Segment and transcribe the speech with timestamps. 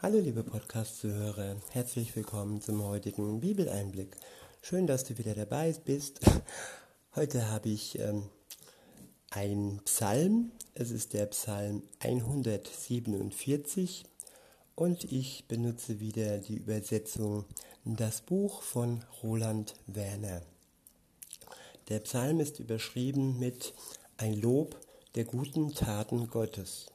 [0.00, 4.16] Hallo liebe Podcast-Zuhörer, herzlich willkommen zum heutigen Bibeleinblick.
[4.62, 6.20] Schön, dass du wieder dabei bist.
[7.16, 8.28] Heute habe ich ähm,
[9.30, 14.04] einen Psalm, es ist der Psalm 147
[14.76, 17.44] und ich benutze wieder die Übersetzung
[17.84, 20.42] Das Buch von Roland Werner.
[21.88, 23.74] Der Psalm ist überschrieben mit
[24.16, 24.78] Ein Lob
[25.16, 26.86] der guten Taten Gottes.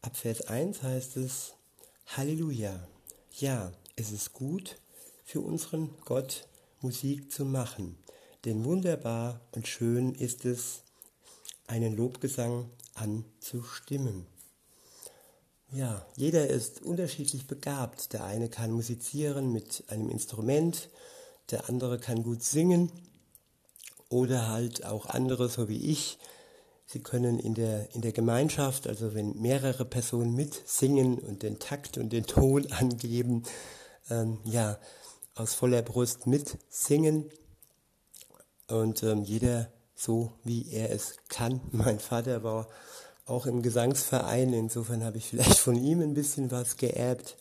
[0.00, 1.54] Ab Vers 1 heißt es,
[2.06, 2.86] Halleluja,
[3.38, 4.76] ja, es ist gut,
[5.24, 6.46] für unseren Gott
[6.80, 7.98] Musik zu machen,
[8.44, 10.82] denn wunderbar und schön ist es,
[11.66, 14.26] einen Lobgesang anzustimmen.
[15.72, 18.12] Ja, jeder ist unterschiedlich begabt.
[18.12, 20.90] Der eine kann musizieren mit einem Instrument,
[21.50, 22.92] der andere kann gut singen
[24.08, 26.18] oder halt auch andere, so wie ich,
[26.86, 31.98] Sie können in der, in der Gemeinschaft, also wenn mehrere Personen mitsingen und den Takt
[31.98, 33.44] und den Ton angeben,
[34.10, 34.78] ähm, ja,
[35.34, 37.30] aus voller Brust mitsingen
[38.68, 41.60] und ähm, jeder so, wie er es kann.
[41.72, 42.68] Mein Vater war
[43.26, 47.36] auch im Gesangsverein, insofern habe ich vielleicht von ihm ein bisschen was geerbt.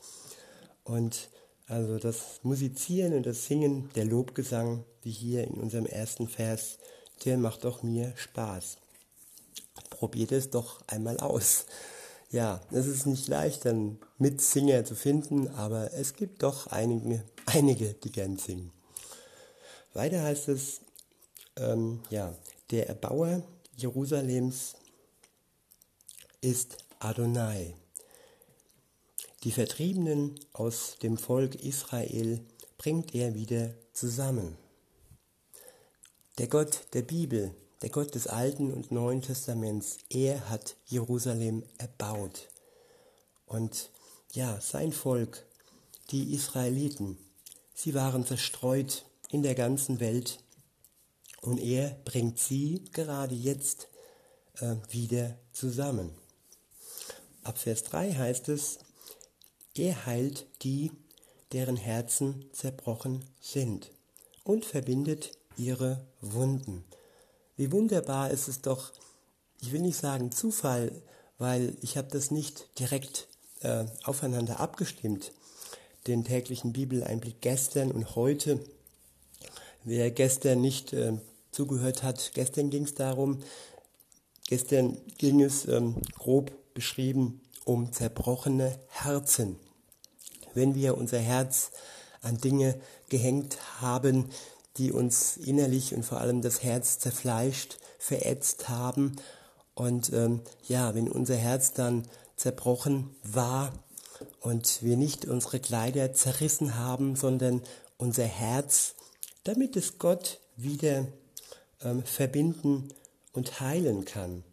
[0.85, 1.29] Und
[1.67, 6.77] also das Musizieren und das Singen, der Lobgesang, wie hier in unserem ersten Vers,
[7.25, 8.77] der macht doch mir Spaß
[9.89, 11.65] probiert es doch einmal aus.
[12.31, 17.93] Ja, es ist nicht leicht, dann Mitsinger zu finden, aber es gibt doch einige, einige
[17.93, 18.71] die gern singen.
[19.93, 20.81] Weiter heißt es,
[21.57, 22.35] ähm, ja,
[22.71, 23.43] der Erbauer
[23.77, 24.73] Jerusalems
[26.41, 27.75] ist Adonai.
[29.43, 32.39] Die Vertriebenen aus dem Volk Israel
[32.77, 34.57] bringt er wieder zusammen.
[36.39, 42.47] Der Gott der Bibel der Gott des Alten und Neuen Testaments, er hat Jerusalem erbaut.
[43.45, 43.91] Und
[44.31, 45.45] ja, sein Volk,
[46.09, 47.17] die Israeliten,
[47.73, 50.39] sie waren zerstreut in der ganzen Welt
[51.41, 53.89] und er bringt sie gerade jetzt
[54.59, 56.11] äh, wieder zusammen.
[57.43, 58.79] Ab Vers 3 heißt es,
[59.75, 60.93] er heilt die,
[61.51, 63.91] deren Herzen zerbrochen sind
[64.45, 66.85] und verbindet ihre Wunden.
[67.55, 68.91] Wie wunderbar ist es doch,
[69.61, 70.91] ich will nicht sagen Zufall,
[71.37, 73.27] weil ich habe das nicht direkt
[73.61, 75.31] äh, aufeinander abgestimmt,
[76.07, 78.59] den täglichen Bibeleinblick gestern und heute.
[79.83, 81.13] Wer gestern nicht äh,
[81.51, 83.43] zugehört hat, gestern ging es darum,
[84.47, 89.57] gestern ging es ähm, grob beschrieben um zerbrochene Herzen.
[90.53, 91.71] Wenn wir unser Herz
[92.21, 94.29] an Dinge gehängt haben,
[94.77, 99.15] die uns innerlich und vor allem das Herz zerfleischt, verätzt haben.
[99.75, 103.71] Und ähm, ja, wenn unser Herz dann zerbrochen war
[104.39, 107.61] und wir nicht unsere Kleider zerrissen haben, sondern
[107.97, 108.95] unser Herz,
[109.43, 111.07] damit es Gott wieder
[111.81, 112.89] ähm, verbinden
[113.31, 114.43] und heilen kann.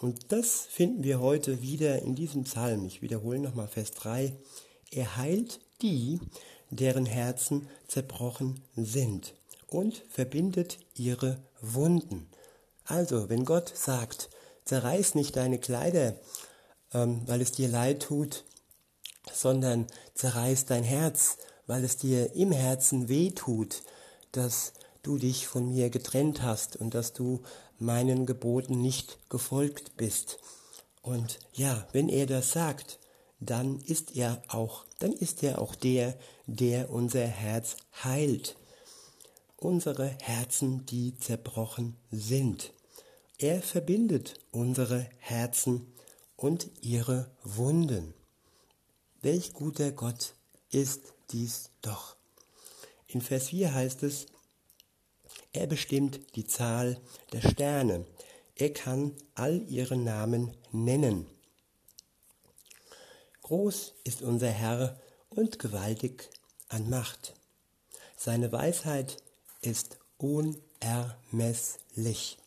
[0.00, 2.84] Und das finden wir heute wieder in diesem Psalm.
[2.84, 4.36] Ich wiederhole nochmal Vers 3.
[4.90, 6.20] Er heilt die,
[6.70, 9.34] deren Herzen zerbrochen sind
[9.68, 12.28] und verbindet ihre Wunden.
[12.84, 14.30] Also, wenn Gott sagt,
[14.64, 16.14] zerreiß nicht deine Kleider,
[16.92, 18.44] ähm, weil es dir leid tut,
[19.32, 23.82] sondern zerreiß dein Herz, weil es dir im Herzen weh tut,
[24.32, 24.72] dass
[25.02, 27.42] du dich von mir getrennt hast und dass du
[27.78, 30.38] meinen Geboten nicht gefolgt bist.
[31.02, 32.98] Und ja, wenn er das sagt,
[33.40, 36.16] dann ist er auch, dann ist er auch der,
[36.46, 38.56] der unser Herz heilt
[39.66, 42.72] unsere Herzen, die zerbrochen sind.
[43.36, 45.92] Er verbindet unsere Herzen
[46.36, 48.14] und ihre Wunden.
[49.22, 50.34] Welch guter Gott
[50.70, 52.14] ist dies doch.
[53.08, 54.26] In Vers 4 heißt es,
[55.52, 57.00] er bestimmt die Zahl
[57.32, 58.06] der Sterne.
[58.54, 61.26] Er kann all ihre Namen nennen.
[63.42, 66.30] Groß ist unser Herr und gewaltig
[66.68, 67.34] an Macht.
[68.16, 69.24] Seine Weisheit
[69.66, 72.38] ist unermesslich.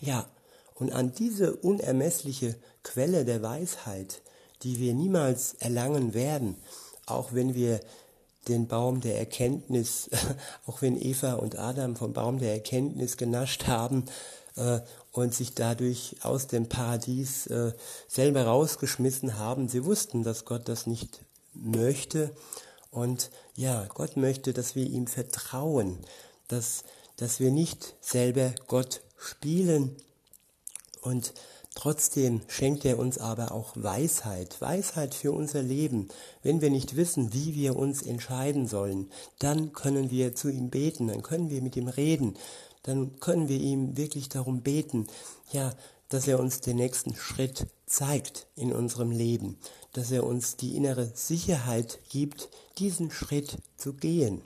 [0.00, 0.26] Ja,
[0.74, 4.22] und an diese unermessliche Quelle der Weisheit,
[4.62, 6.54] die wir niemals erlangen werden,
[7.06, 7.80] auch wenn wir
[8.46, 10.08] den Baum der Erkenntnis,
[10.66, 14.04] auch wenn Eva und Adam vom Baum der Erkenntnis genascht haben
[14.56, 14.78] äh,
[15.12, 17.72] und sich dadurch aus dem Paradies äh,
[18.06, 21.24] selber rausgeschmissen haben, sie wussten, dass Gott das nicht
[21.54, 22.30] möchte
[22.90, 25.98] und ja, Gott möchte, dass wir ihm vertrauen,
[26.48, 26.84] dass,
[27.16, 29.96] dass wir nicht selber Gott spielen
[31.02, 31.32] und
[31.80, 36.08] Trotzdem schenkt er uns aber auch Weisheit, Weisheit für unser Leben.
[36.42, 41.06] Wenn wir nicht wissen, wie wir uns entscheiden sollen, dann können wir zu ihm beten,
[41.06, 42.36] dann können wir mit ihm reden,
[42.82, 45.06] dann können wir ihm wirklich darum beten,
[45.52, 45.72] ja,
[46.08, 49.58] dass er uns den nächsten Schritt zeigt in unserem Leben,
[49.92, 54.40] dass er uns die innere Sicherheit gibt, diesen Schritt zu gehen,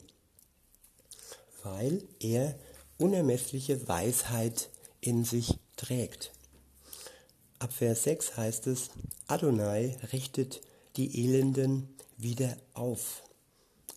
[1.62, 2.58] weil er
[2.98, 4.70] unermessliche Weisheit
[5.00, 6.32] in sich trägt.
[7.58, 8.90] Ab Vers 6 heißt es,
[9.28, 10.62] Adonai richtet
[10.96, 13.22] die Elenden wieder auf.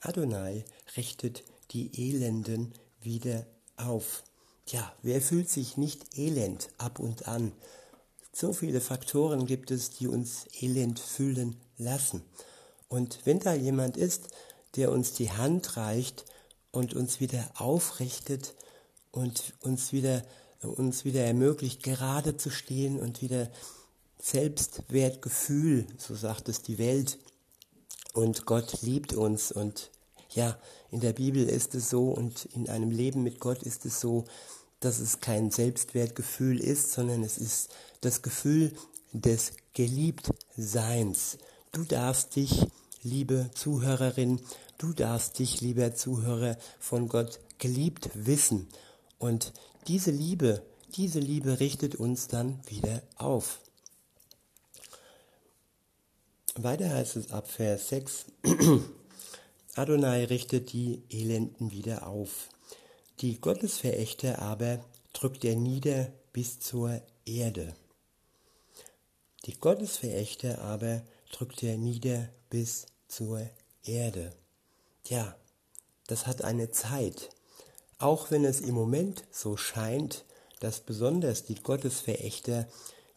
[0.02, 0.66] Adonai
[0.96, 3.46] richtet die Elenden wieder
[3.78, 4.24] auf.
[4.66, 7.52] Tja, wer fühlt sich nicht elend ab und an?
[8.34, 12.24] So viele Faktoren gibt es, die uns elend fühlen lassen.
[12.88, 14.28] Und wenn da jemand ist,
[14.76, 16.26] der uns die Hand reicht
[16.72, 18.56] und uns wieder aufrichtet
[19.12, 20.24] und uns wieder
[20.66, 23.50] uns wieder ermöglicht, gerade zu stehen und wieder
[24.20, 27.20] Selbstwertgefühl, so sagt es die Welt.
[28.14, 29.92] Und Gott liebt uns und
[30.36, 30.58] ja,
[30.92, 34.26] in der Bibel ist es so und in einem Leben mit Gott ist es so,
[34.82, 37.70] dass es kein Selbstwertgefühl ist, sondern es ist
[38.02, 38.74] das Gefühl
[39.14, 41.38] des Geliebtseins.
[41.72, 42.68] Du darfst dich,
[43.02, 44.42] liebe Zuhörerin,
[44.78, 48.68] du darfst dich, lieber Zuhörer, von Gott geliebt wissen.
[49.18, 49.54] Und
[49.88, 50.62] diese Liebe,
[50.96, 53.60] diese Liebe richtet uns dann wieder auf.
[56.56, 58.26] Weiter heißt es ab Vers 6,
[59.78, 62.48] Adonai richtet die Elenden wieder auf.
[63.20, 64.80] Die Gottesverächter aber
[65.12, 67.76] drückt er nieder bis zur Erde.
[69.46, 73.50] Die Gottesverächter aber drückt er nieder bis zur
[73.84, 74.32] Erde.
[75.08, 75.36] Ja,
[76.08, 77.30] das hat eine Zeit.
[77.98, 80.24] Auch wenn es im Moment so scheint,
[80.62, 82.70] dass besonders die Gottesverächter,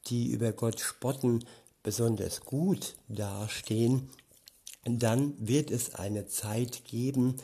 [0.07, 1.45] die über Gott spotten,
[1.85, 4.11] besonders gut dastehen,
[4.85, 7.37] dann wird es eine Zeit geben,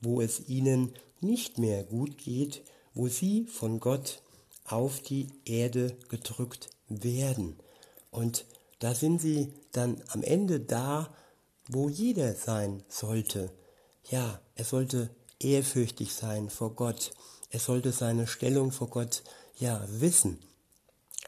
[0.00, 2.62] wo es ihnen nicht mehr gut geht,
[2.94, 4.22] wo sie von Gott
[4.64, 7.56] auf die Erde gedrückt werden.
[8.10, 8.44] Und
[8.78, 11.14] da sind sie dann am Ende da,
[11.68, 13.52] wo jeder sein sollte.
[14.08, 17.12] Ja, er sollte ehrfürchtig sein vor Gott.
[17.50, 19.22] Er sollte seine Stellung vor Gott
[19.56, 20.38] ja wissen.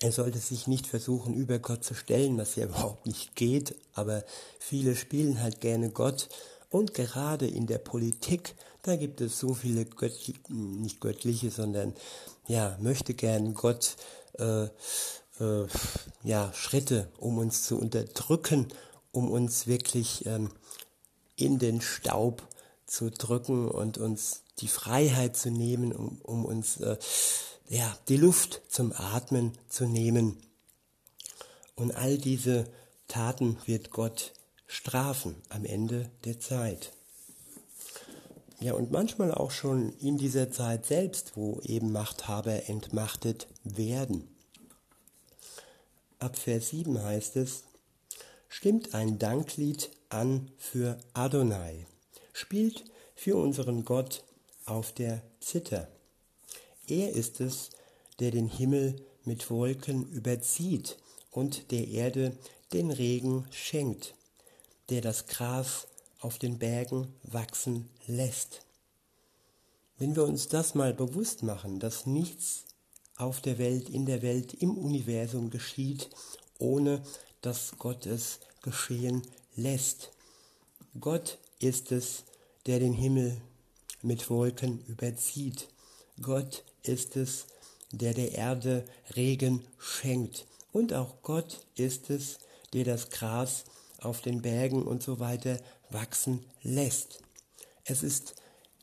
[0.01, 4.25] Er sollte sich nicht versuchen, über Gott zu stellen, was ja überhaupt nicht geht, aber
[4.59, 6.29] viele spielen halt gerne Gott.
[6.71, 11.95] Und gerade in der Politik, da gibt es so viele göttliche, nicht göttliche, sondern
[12.49, 13.97] ja, möchte gern Gott
[14.39, 15.67] äh, äh,
[16.25, 18.69] ja, Schritte, um uns zu unterdrücken,
[19.11, 20.51] um uns wirklich ähm,
[21.37, 22.43] in den Staub
[22.87, 26.97] zu drücken und uns die Freiheit zu nehmen, um, um uns äh,
[27.69, 30.37] ja, die Luft zum Atmen zu nehmen.
[31.75, 32.67] Und all diese
[33.13, 34.33] Taten wird Gott
[34.67, 36.93] strafen am Ende der Zeit.
[38.59, 44.29] Ja, und manchmal auch schon in dieser Zeit selbst, wo eben Machthaber entmachtet werden.
[46.21, 47.65] Ab Vers 7 heißt es,
[48.49, 51.87] stimmt ein Danklied an für Adonai
[52.33, 52.85] spielt
[53.15, 54.25] für unseren Gott
[54.65, 55.89] auf der Zither.
[56.89, 57.71] Er ist es,
[58.21, 60.97] der den Himmel mit Wolken überzieht
[61.31, 62.37] und der Erde
[62.73, 64.15] den Regen schenkt,
[64.91, 65.87] der das Gras
[66.21, 68.63] auf den Bergen wachsen lässt.
[69.99, 72.65] Wenn wir uns das mal bewusst machen, dass nichts
[73.17, 76.11] auf der Welt, in der Welt, im Universum geschieht,
[76.59, 77.03] ohne
[77.41, 79.23] dass Gott es geschehen
[79.55, 80.11] lässt.
[80.99, 82.25] Gott ist es,
[82.67, 83.41] der den Himmel
[84.03, 85.69] mit Wolken überzieht.
[86.21, 87.47] Gott ist es,
[87.91, 90.47] der der Erde Regen schenkt.
[90.73, 92.39] Und auch Gott ist es,
[92.73, 93.65] der das Gras
[94.01, 95.59] auf den Bergen und so weiter
[95.91, 97.21] wachsen lässt.
[97.85, 98.35] Es ist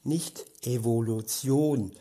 [0.03, 1.91] nicht Evolution,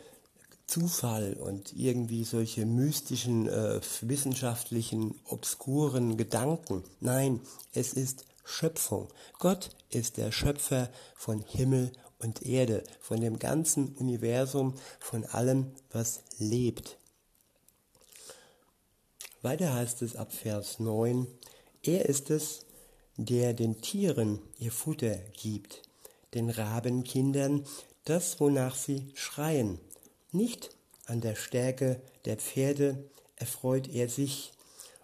[0.66, 6.84] Zufall und irgendwie solche mystischen, äh, wissenschaftlichen, obskuren Gedanken.
[7.00, 7.40] Nein,
[7.72, 9.08] es ist Schöpfung.
[9.38, 16.22] Gott ist der Schöpfer von Himmel und Erde, von dem ganzen Universum, von allem, was
[16.38, 16.98] lebt.
[19.40, 21.26] Weiter heißt es ab Vers 9,
[21.88, 22.66] er ist es,
[23.16, 25.82] der den Tieren ihr Futter gibt,
[26.34, 27.64] den Rabenkindern
[28.04, 29.80] das, wonach sie schreien.
[30.30, 30.70] Nicht
[31.06, 33.02] an der Stärke der Pferde
[33.36, 34.52] erfreut er sich,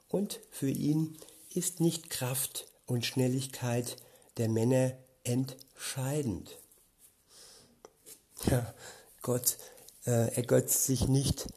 [0.08, 1.16] und für ihn
[1.54, 3.96] ist nicht Kraft und Schnelligkeit
[4.36, 4.92] der Männer
[5.24, 6.56] entscheidend.
[8.46, 8.74] Ja,
[9.22, 9.56] Gott
[10.06, 11.48] äh, ergötzt sich nicht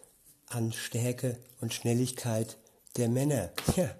[0.48, 2.58] an Stärke und Schnelligkeit
[2.96, 3.52] der Männer.
[3.76, 3.94] Ja,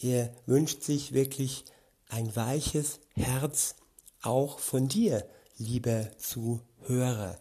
[0.00, 1.64] er wünscht sich wirklich
[2.08, 3.76] ein weiches Herz
[4.22, 5.26] auch von dir,
[5.56, 7.38] lieber Zuhörer.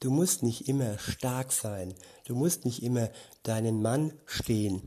[0.00, 1.94] Du musst nicht immer stark sein,
[2.26, 3.10] du musst nicht immer
[3.42, 4.82] deinen Mann stehen.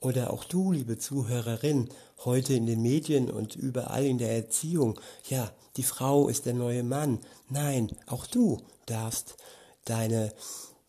[0.00, 1.88] Oder auch du, liebe Zuhörerin,
[2.24, 6.82] heute in den Medien und überall in der Erziehung, ja, die Frau ist der neue
[6.82, 7.18] Mann.
[7.48, 9.36] Nein, auch du darfst
[9.84, 10.32] deine,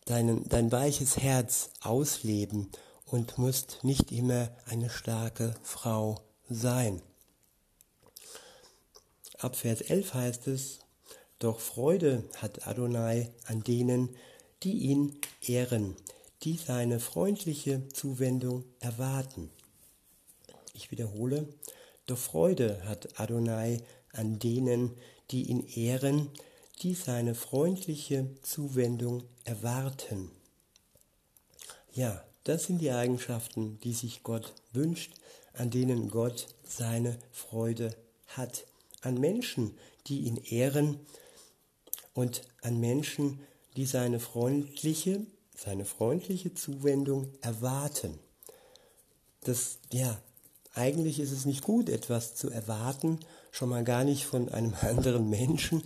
[0.04, 2.70] deinen, dein weiches Herz ausleben
[3.06, 7.00] und musst nicht immer eine starke Frau sein.
[9.38, 10.80] Ab Vers 11 heißt es,
[11.38, 14.16] doch Freude hat Adonai an denen,
[14.62, 15.96] die ihn ehren,
[16.42, 19.50] die seine freundliche Zuwendung erwarten.
[20.72, 21.48] Ich wiederhole,
[22.06, 23.82] doch Freude hat Adonai
[24.12, 24.96] an denen,
[25.30, 26.30] die ihn ehren,
[26.82, 30.30] die seine freundliche Zuwendung erwarten.
[31.92, 35.14] Ja, das sind die Eigenschaften, die sich Gott wünscht,
[35.52, 37.96] an denen Gott seine Freude
[38.28, 38.66] hat.
[39.00, 39.76] An Menschen,
[40.06, 41.00] die ihn ehren
[42.14, 43.40] und an Menschen,
[43.76, 45.26] die seine freundliche,
[45.56, 48.16] seine freundliche Zuwendung erwarten.
[49.40, 50.16] Das, ja,
[50.72, 53.18] eigentlich ist es nicht gut, etwas zu erwarten,
[53.50, 55.82] schon mal gar nicht von einem anderen Menschen.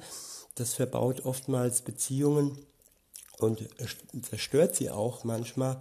[0.56, 2.58] Das verbaut oftmals Beziehungen
[3.38, 3.66] und
[4.22, 5.80] zerstört sie auch manchmal.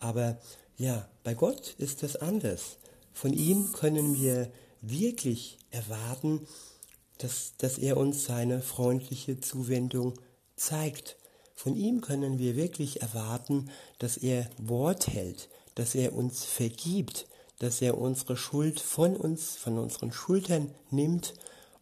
[0.00, 0.38] Aber
[0.76, 2.78] ja, bei Gott ist das anders.
[3.12, 6.46] Von ihm können wir wirklich erwarten,
[7.18, 10.14] dass, dass er uns seine freundliche Zuwendung
[10.56, 11.16] zeigt.
[11.54, 17.26] Von ihm können wir wirklich erwarten, dass er Wort hält, dass er uns vergibt,
[17.58, 21.34] dass er unsere Schuld von uns, von unseren Schultern nimmt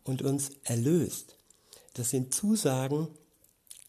[0.03, 1.37] und uns erlöst.
[1.95, 3.07] Das sind Zusagen,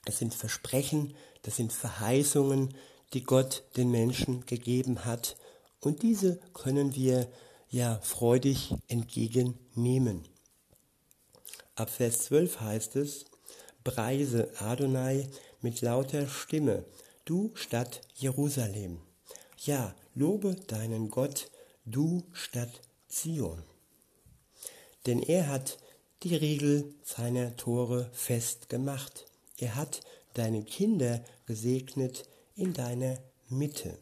[0.05, 2.75] das sind Versprechen, das sind Verheißungen,
[3.13, 5.37] die Gott den Menschen gegeben hat.
[5.79, 7.27] Und diese können wir
[7.69, 10.27] ja freudig entgegennehmen.
[11.75, 13.25] Ab Vers 12 heißt es,
[13.83, 15.29] Preise Adonai
[15.61, 16.85] mit lauter Stimme,
[17.25, 18.99] du Stadt Jerusalem.
[19.57, 21.49] Ja, lobe deinen Gott,
[21.85, 23.63] du Stadt Zion.
[25.05, 25.77] Denn er hat
[26.23, 29.25] die Riegel seiner Tore festgemacht.
[29.57, 30.01] Er hat
[30.33, 32.25] deine Kinder gesegnet
[32.59, 33.97] in deiner Mitte.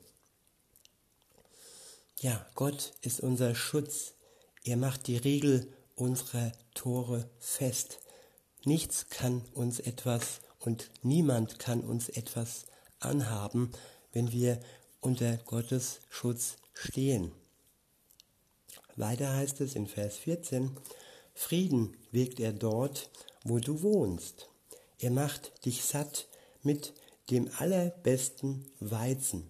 [2.19, 4.13] Ja, Gott ist unser Schutz.
[4.63, 7.99] Er macht die Riegel unserer Tore fest.
[8.65, 12.65] Nichts kann uns etwas und niemand kann uns etwas
[12.99, 13.71] anhaben,
[14.11, 14.59] wenn wir
[15.01, 17.31] unter Gottes Schutz stehen.
[18.95, 20.75] Weiter heißt es in Vers 14,
[21.35, 23.11] Frieden wirkt er dort,
[23.43, 24.49] wo du wohnst.
[24.97, 26.27] Er macht dich satt
[26.63, 26.93] mit
[27.29, 29.49] dem allerbesten Weizen.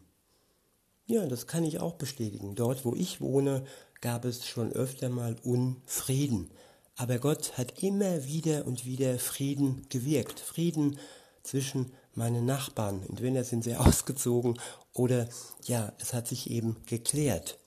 [1.06, 2.56] Ja, das kann ich auch bestätigen.
[2.56, 3.66] Dort, wo ich wohne,
[4.02, 6.52] gab es schon öfter mal Unfrieden.
[6.96, 10.40] Aber Gott hat immer wieder und wieder Frieden gewirkt.
[10.40, 10.98] Frieden
[11.44, 13.04] zwischen meinen Nachbarn.
[13.08, 14.60] Entweder sind sie ausgezogen
[14.94, 15.30] oder
[15.64, 17.60] ja, es hat sich eben geklärt.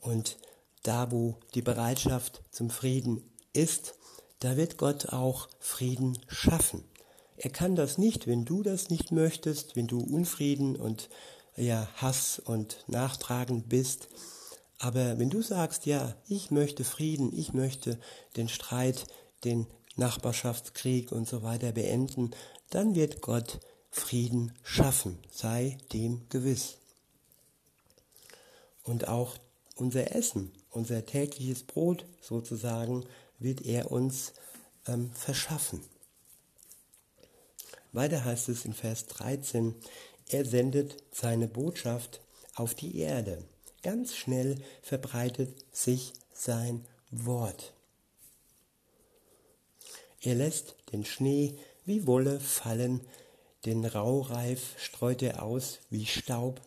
[0.00, 0.38] Und
[0.82, 3.94] da, wo die Bereitschaft zum Frieden ist,
[4.40, 6.84] da wird Gott auch Frieden schaffen.
[7.40, 11.08] Er kann das nicht, wenn du das nicht möchtest, wenn du Unfrieden und
[11.56, 14.08] ja, Hass und nachtragend bist.
[14.78, 17.98] Aber wenn du sagst, ja, ich möchte Frieden, ich möchte
[18.36, 19.06] den Streit,
[19.44, 19.66] den
[19.96, 22.32] Nachbarschaftskrieg und so weiter beenden,
[22.70, 26.78] dann wird Gott Frieden schaffen, sei dem gewiss.
[28.82, 29.36] Und auch
[29.76, 33.04] unser Essen, unser tägliches Brot sozusagen,
[33.38, 34.32] wird er uns
[34.86, 35.82] ähm, verschaffen.
[37.92, 39.74] Weiter heißt es in Vers 13,
[40.28, 42.20] er sendet seine Botschaft
[42.54, 43.42] auf die Erde.
[43.82, 47.72] Ganz schnell verbreitet sich sein Wort.
[50.20, 53.00] Er lässt den Schnee wie Wolle fallen,
[53.64, 56.60] den Raureif streut er aus wie Staub,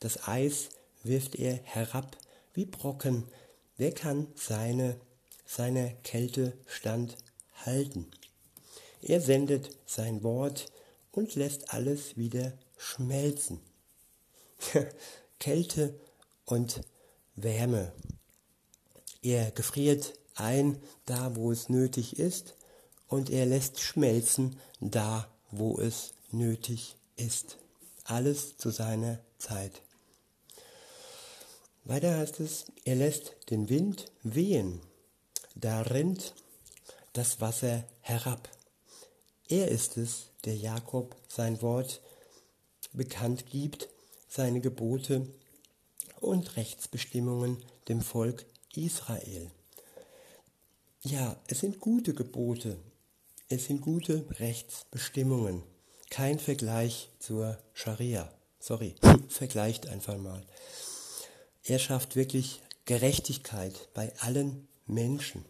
[0.00, 0.68] das Eis
[1.02, 2.16] wirft er herab
[2.54, 3.24] wie Brocken,
[3.76, 5.00] wer kann seine,
[5.46, 7.16] seiner Kälte stand
[7.64, 8.10] halten?
[9.02, 10.66] Er sendet sein Wort
[11.10, 13.60] und lässt alles wieder schmelzen.
[15.40, 15.98] Kälte
[16.44, 16.82] und
[17.34, 17.92] Wärme.
[19.22, 22.54] Er gefriert ein da, wo es nötig ist,
[23.08, 27.58] und er lässt schmelzen da, wo es nötig ist.
[28.04, 29.82] Alles zu seiner Zeit.
[31.84, 34.80] Weiter heißt es, er lässt den Wind wehen,
[35.54, 36.34] da rinnt
[37.12, 38.48] das Wasser herab.
[39.52, 42.00] Er ist es, der Jakob sein Wort
[42.94, 43.90] bekannt gibt,
[44.26, 45.26] seine Gebote
[46.20, 49.50] und Rechtsbestimmungen dem Volk Israel.
[51.02, 52.78] Ja, es sind gute Gebote,
[53.50, 55.62] es sind gute Rechtsbestimmungen,
[56.08, 58.32] kein Vergleich zur Scharia.
[58.58, 58.94] Sorry,
[59.28, 60.46] vergleicht einfach mal.
[61.64, 65.44] Er schafft wirklich Gerechtigkeit bei allen Menschen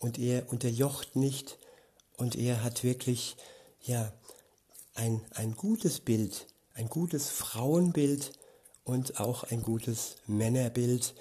[0.00, 1.59] und er unterjocht nicht
[2.20, 3.36] und er hat wirklich
[3.80, 4.12] ja
[4.94, 8.32] ein, ein gutes Bild, ein gutes Frauenbild
[8.84, 11.14] und auch ein gutes Männerbild.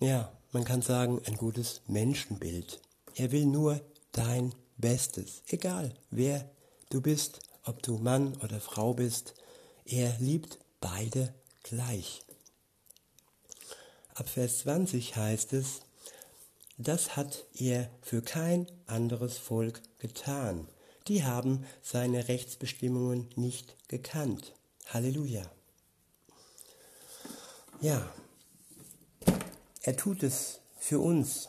[0.00, 2.80] Ja, man kann sagen, ein gutes Menschenbild.
[3.14, 3.80] Er will nur
[4.10, 6.50] dein Bestes, egal wer
[6.90, 9.34] du bist, ob du Mann oder Frau bist.
[9.84, 11.32] Er liebt beide
[11.62, 12.22] gleich.
[14.14, 15.82] Ab Vers 20 heißt es,
[16.78, 20.68] das hat er für kein anderes Volk getan.
[21.08, 24.54] Die haben seine Rechtsbestimmungen nicht gekannt.
[24.86, 25.50] Halleluja.
[27.80, 28.08] Ja,
[29.82, 31.48] er tut es für uns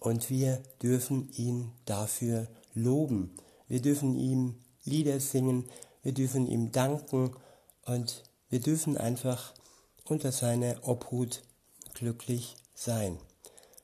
[0.00, 3.34] und wir dürfen ihn dafür loben.
[3.66, 5.68] Wir dürfen ihm Lieder singen,
[6.02, 7.34] wir dürfen ihm danken
[7.86, 9.54] und wir dürfen einfach
[10.04, 11.42] unter seiner Obhut
[11.94, 13.18] glücklich sein.